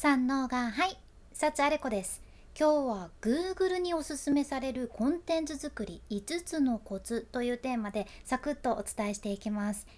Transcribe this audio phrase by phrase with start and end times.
[0.00, 0.96] 三能がはい
[1.32, 2.22] 幸あれ子です。
[2.56, 9.88] 今日は Google におすすめされるコンテンツ作り5つのコツというテーマでサクッとお伝えしていきます。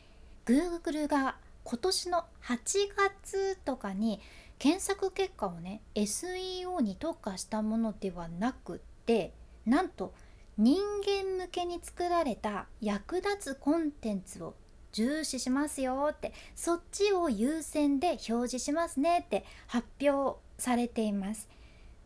[0.46, 2.56] Google が今年の8
[2.96, 4.22] 月とかに
[4.58, 9.34] 検索結果をね SEO に特化したものではなくって
[9.66, 10.14] なんと
[10.56, 14.54] 人間向けに作られた役立つコンテンツを
[14.92, 21.48] 重視しますよってそっちを優先で表示しますねって発表されています。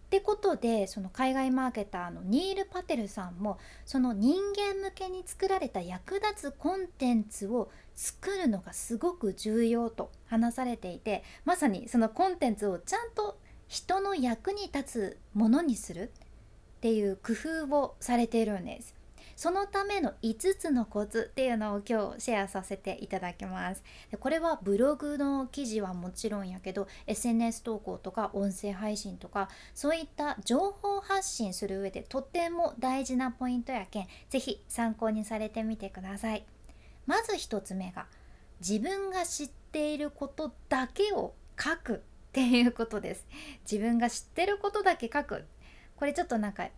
[0.07, 16.13] ってことでその海外マーケターのニール・パテルさんもその人間向けに作られた役立つコンテンツを作るのがすごく重要と話されていてまさにそのコンテンツをちゃんと人の役に立つものにする
[16.77, 17.33] っていう工
[17.67, 18.95] 夫をされているんです。
[19.37, 23.83] そのための5つのコツっていうのを今日シェアさせていただきます。
[24.11, 36.45] でこれはブログの記事はもちろんやけど SNS 投稿とか音声配信とかそういった情報発信する上でとても大事なポイントやけん是非参考にされてみてください。
[37.07, 38.07] まず1つ目が
[38.61, 41.99] 自分が知っていることだけを書くっ
[42.33, 43.27] ていうことです。
[43.71, 45.45] 自分が知ってることだけ書く。
[45.97, 46.69] これちょっとなんか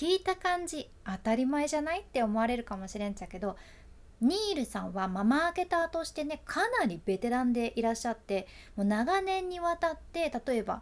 [0.00, 3.58] 聞いた感じ当たり前じゃないって思われるかもしれんちゃけど
[4.22, 10.80] ニールさんは、まあ、マーケターとしてねかなりベテランでいらっしゃってもう長年にわたって例えば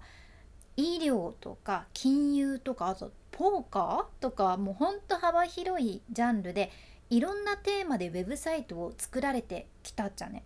[0.76, 6.70] 医療とか金融とかあとポーカーとかもうほんと幅広いジャンルで
[7.10, 10.44] いろんなテーマでウェブサイトを作られてきたっちゃね。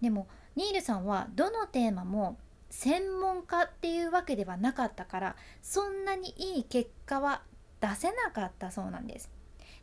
[0.00, 2.38] でもニールさんはどのテーマも
[2.70, 7.42] 専門家っていうわけではなかったからそんなにいい結果は
[7.84, 9.30] 出せなかったそうなんです。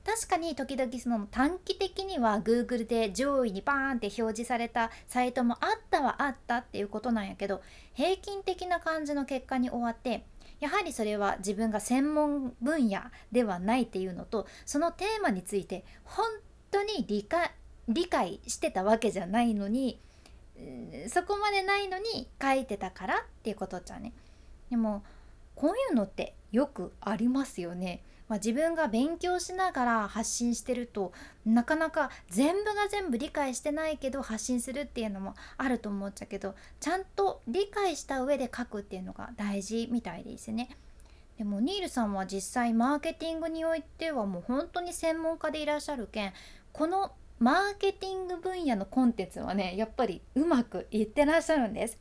[0.03, 7.61] 確かに時々その短期的には Google で上位にバーンって表示されたサイトもあったはあったっていうことなんやけど
[7.93, 10.25] 平均的な感じの結果に終わって
[10.59, 16.25] やはりそれは自分が専門分野ではないっていうのとそのテーマについて本
[16.71, 17.51] 当に理解
[17.87, 19.99] 理解してたわけじゃないのに
[21.09, 24.13] そこまでないのに書いてたからっていうことじゃね。
[24.69, 25.03] でも
[25.61, 28.01] こういうのってよくありますよね。
[28.27, 31.11] まあ、自分が勉強しながら発信してると
[31.45, 40.69] なかなか全部が全部理解してないけど発信するっていうのもあると思っちゃうけどちゃんと理解した上で書くっていうのが大事みたいですね。
[41.37, 46.33] でもニールさんは実際マーケティングにおいてはもう本当に専門家でいらっしゃるけん
[46.71, 51.99] このマーケティング分野のコンテンツはねやっぱりうまくいってらっしゃるんです。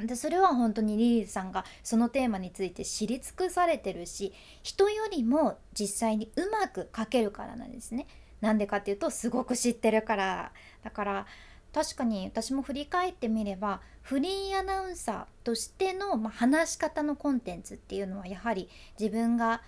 [0.00, 4.32] でそれは本当にリリーさんがそのテーマについて知り尽くされてるし
[4.62, 8.06] 人よりも実際にうまく書けるからなんですね。
[8.40, 11.26] なんでかっていうとすごく知ってるからだから
[11.72, 19.62] 確かに私も振り返ってみればフリーアナウンサーとしての、まあ、話し方のコンテンツっていうのはやはり自分が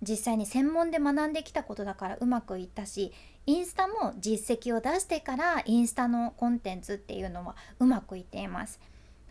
[0.00, 3.12] 実際に専門で学んできたことだからうまくいったし
[3.46, 8.80] インスタも実績を出してからインスタのコンテンツっていうのはうまくいっています。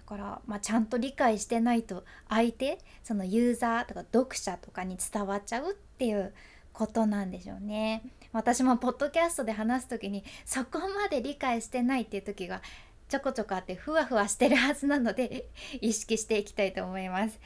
[0.09, 6.33] から、まあ、ちゃんと理解してないと相手そのユーザーとか読者とかに伝わっちゃうっていう
[6.73, 8.03] ことなんでしょうね。
[8.31, 12.61] 私もポッドキャストで話す時にそこまで理解してないっていう時が
[13.07, 15.49] ちょこちょこあってふわふわしてるはずなので
[15.81, 17.39] 意識していきたいと思います。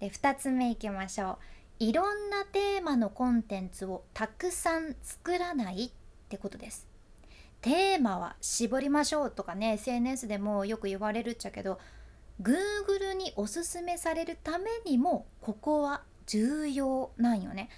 [0.00, 1.84] で2つ目いきましょう。
[1.84, 5.90] いろんなテーマのコンテンツをたくさん作らないっ
[6.28, 6.88] てことです。
[7.60, 11.78] テーマは絞りましょうとかね SNS でもよく言われるっちゃけど
[12.40, 17.68] Google におすすめされるためにもここは重要なんよね。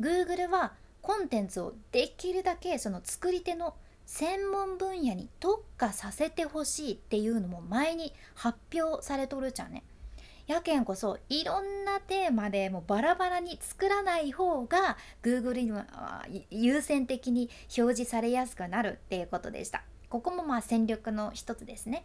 [0.00, 3.74] Google はコンテンツをできるだけその作り手の
[4.04, 9.82] 専門分野に特化させてほしいっていうのも前に発表されとるじゃんね。
[10.46, 19.82] やけんこそいろんなテーマでもうバラバラに作らない方が Google には優先的に表示されやすくなるっていうことでした。
[20.08, 22.04] ここもまあ戦略の一つですね。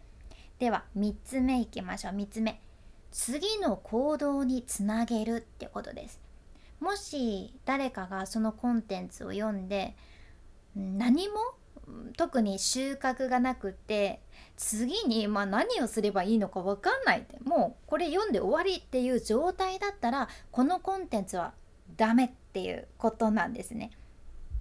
[0.62, 2.12] では3つ目いきましょう。
[2.12, 2.60] 3つ目。
[3.10, 6.20] 次の行動につなげるってことです。
[6.78, 9.96] もし誰かがそのコンテンツを読んで
[10.76, 11.34] 何も
[12.16, 14.20] 特に収穫がなくて
[14.56, 21.54] 次にまあ何をすればいいのか分かんないってもうこれ読んで終わりっていう状態だったらこのコンテンツは
[21.96, 23.90] ダメっていうことなんですね。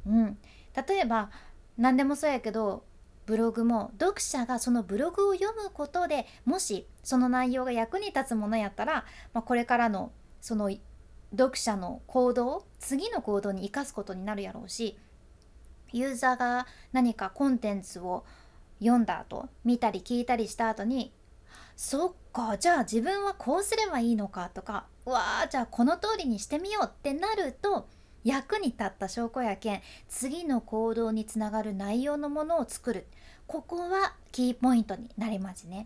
[0.07, 0.39] うん、
[0.87, 1.29] 例えば
[1.77, 2.85] 何でもそうやけど
[3.31, 10.11] ブログも読者がそのブログを読むことでもしその内容が役に立つものやったら、まあ、これからの
[10.41, 10.69] その
[11.31, 14.97] 読者の行動次の行動に生かすことになるやろうし
[15.93, 18.25] ユーザーが何かコンテンツを
[18.81, 21.13] 読んだ後見たり聞いたりした後に
[21.77, 27.87] そっかじゃあ自分はこうすればいいのかとかうわーじゃあこの通りにしてみようってなると
[28.25, 33.07] 役に立った証拠やけん次の行動につながる内容のものを作る。
[33.51, 35.85] ここはキーポイントになりますね。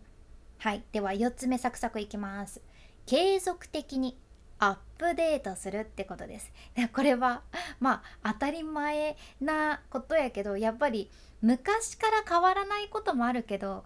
[0.60, 0.84] はい。
[0.92, 2.62] では4つ目サクサクいきます。
[3.08, 4.16] 継続的に
[4.60, 6.54] アップデートするってことです。
[6.76, 7.42] で これは
[7.80, 11.10] まあ当たり前なことやけどやっぱり
[11.42, 13.84] 昔から変わらないこともあるけど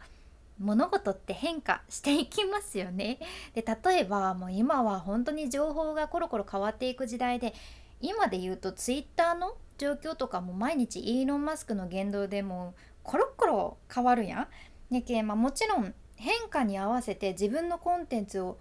[0.58, 3.18] 物事って変化していきますよね。
[3.54, 7.54] で例えばもう今は本当に情報がコロコロ変わっていく時代で
[8.02, 12.74] 今で言うとツイッターの状況とかも毎日イーロン・マスクの言動でも
[13.04, 14.48] コロコロ変わるや
[14.92, 15.02] ん。
[15.04, 18.58] けまあ、もちろん変化に合わせて自分のコンテンツを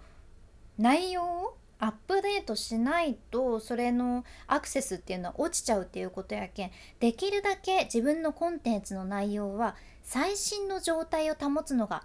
[0.77, 6.71] 内容をアップデートしないとそれのアクセスっていうのは落ちちゃうっていうことやけん。
[6.99, 12.03] できるだけ自分のコンテンツの内容は最新の状態を保つのが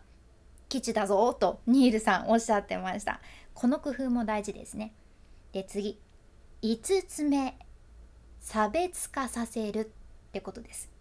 [0.68, 3.20] 基地だぞとニールさんおっしゃってました。
[3.52, 4.94] この工夫も大事ですね。
[5.52, 6.00] で次。
[6.62, 7.58] 5つ目。
[8.40, 9.86] 差別化させるっ
[10.32, 10.93] てことです。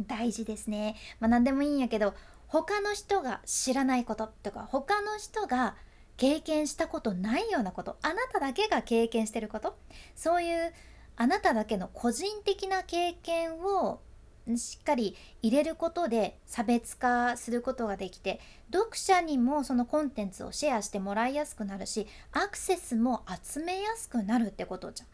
[0.00, 2.14] 大事ですねまあ何でもいいんやけど
[2.48, 5.74] 他の人が知らないこととか他の人が
[6.16, 9.76] 経験したことないようなことあなただけが経験してること
[10.14, 10.72] そういう
[11.16, 14.00] あなただけの個人的な経験を
[14.56, 18.40] しっかり入れることで差別化することができて
[18.72, 25.08] 読者にもそのコンテンツをシェアしてもらいやすくなるしアクセスも集めやすくなるってことじゃん。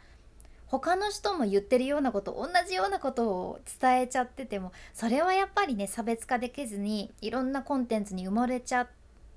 [0.72, 8.88] 他の人も言ってるようなこと同じようなことを伝えちゃっててもそれはやっぱりね差別化できずにいろんなコンテンツに埋もれちゃ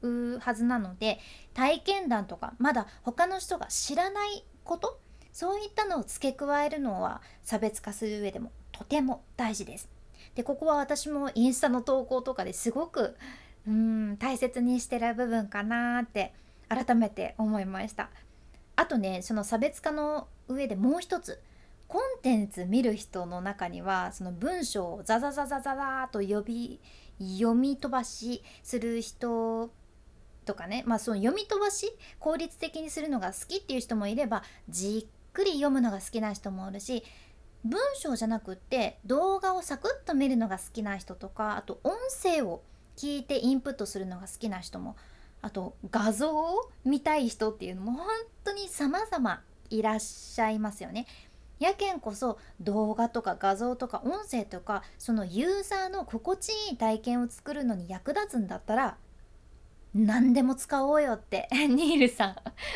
[0.02, 1.20] うはずなので
[1.54, 4.98] 体験談とかまだ他の人が知らないこと
[5.34, 9.90] そういったのを付け加えるのは差別化する上でもとても大事です。
[10.36, 13.18] でここは私もインスタの投稿とかですごく
[13.68, 16.34] うん大切にしてる部分かなって
[16.70, 18.10] 改めて思いました。
[18.78, 21.42] あとねその差別化の上でもう一つ
[21.88, 26.80] コンテンツ見る人の中にはその文章をザザザザザザーと呼び
[27.20, 29.70] 読み飛ばしする人
[30.46, 37.04] とかねまあその読み飛ばし効率的にするのが好きっていう人もいればじっくり読むのが好きな人もいるし
[37.64, 41.94] 文章じゃなくって動画をサクッと見るのが好きな人とかあと音
[42.24, 42.62] 声を
[42.96, 44.96] 聞いてインプットするのが好きな人も
[45.42, 48.08] あと画像を見たい人っていうのも本
[48.44, 51.06] 当に様々いらっしゃいますよね。
[51.60, 58.98] やけんこそ動画とか画像とか音声とかそのユーザーの心地いい体験を作るのに役立つんだったら
[59.94, 62.36] 何でも使おうよって ニールさん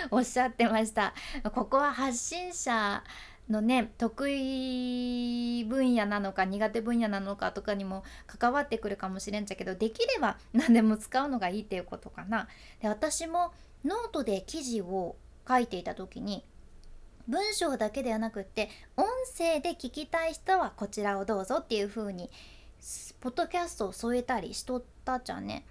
[0.10, 1.14] おっしゃってました
[1.54, 3.04] ここは発信者
[3.50, 12.48] のね得意分野なのか苦手分野なのかとかにも関わってくるかもしれんちゃけどできれば何でも使うのがいいっていうことかな。
[12.82, 13.52] で私も
[13.84, 15.16] ノートで記事を
[15.48, 16.46] 書いていた時に
[17.28, 19.06] 文章だけではなくって音
[19.38, 22.30] 声で聞きたい人はこちらをどうぞっていう風に
[23.20, 25.66] ポッドキャストを添えたりしとったじゃんね。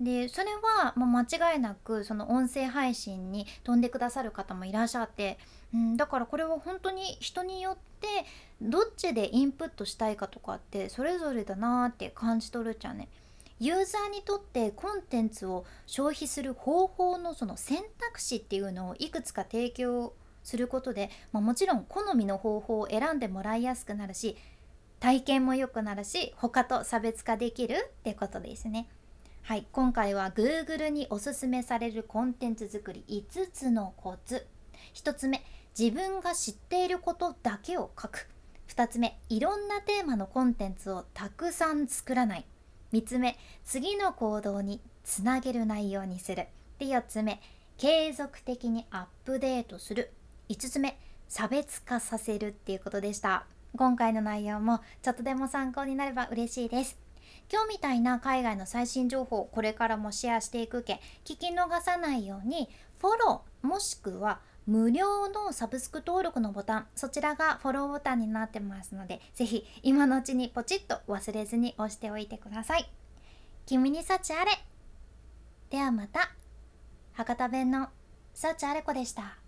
[0.00, 0.46] でそれ
[0.82, 5.38] はもう間違いなくその音声配信に飛んでくださる方もいらっしゃって、
[5.74, 8.08] うん、だからこれは本当に人によって
[8.62, 13.08] どっちでインプットしたいかとかってそれぞれだなって感じ取るじゃんね。
[13.58, 20.14] ユーザーにとってコンテンツを消費する方法のその選択肢っていうのをいくつか提供
[20.50, 24.36] することで、まあ、もちろん好みの方法を選んでもらいやすくなるし
[24.98, 28.88] 体験も良くなるし他と差別化できるってことですね。
[29.42, 34.46] はい、今回は Google におすすめされるコンテンツ作り5つのコツ。
[34.94, 35.42] 1つ目
[35.78, 38.28] 自分が知っていることだけを書く。
[38.68, 42.44] 2つ目いろんなテーマのコンテンツをたくさん作らない。
[42.92, 46.48] 3つ目次の行動につなげる内容にする。
[46.78, 47.40] で4つ目
[47.78, 50.12] 継続的にアップデートする。
[50.50, 53.46] 5つ目差別化させるっていうことでした。
[53.76, 56.98] 今回の内容もちょっとでも参考になれば嬉しいです。
[57.48, 72.90] 今日みたいな海外の最新情報をこれからもシェアしていくけ聞き逃さないようにフォローもしくは無料のサブスク登録のボタンそちらがフォローボタンになってますのでぜひ今のうちにポチッと忘れずに押しておいてください。
[73.66, 74.50] 君に幸あれ。
[75.70, 76.32] ではまた。
[77.12, 77.88] 博多弁の
[78.34, 79.39] 幸あれ子でした。